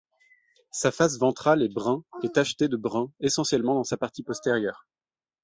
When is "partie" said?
3.97-4.23